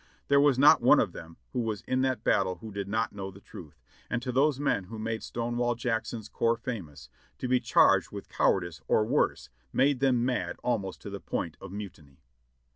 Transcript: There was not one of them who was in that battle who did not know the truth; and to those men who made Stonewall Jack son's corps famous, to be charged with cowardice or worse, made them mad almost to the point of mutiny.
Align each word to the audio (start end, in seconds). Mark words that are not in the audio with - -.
There 0.29 0.39
was 0.41 0.57
not 0.57 0.81
one 0.81 0.99
of 0.99 1.11
them 1.11 1.37
who 1.53 1.59
was 1.59 1.81
in 1.83 2.01
that 2.01 2.23
battle 2.23 2.55
who 2.55 2.71
did 2.71 2.87
not 2.87 3.13
know 3.13 3.29
the 3.29 3.39
truth; 3.39 3.79
and 4.09 4.19
to 4.23 4.31
those 4.31 4.59
men 4.59 4.85
who 4.85 4.97
made 4.97 5.21
Stonewall 5.21 5.75
Jack 5.75 6.07
son's 6.07 6.27
corps 6.27 6.57
famous, 6.57 7.07
to 7.37 7.47
be 7.47 7.59
charged 7.59 8.11
with 8.11 8.27
cowardice 8.27 8.81
or 8.87 9.05
worse, 9.05 9.49
made 9.71 9.99
them 9.99 10.25
mad 10.25 10.55
almost 10.63 11.01
to 11.03 11.11
the 11.11 11.19
point 11.19 11.55
of 11.61 11.71
mutiny. 11.71 12.17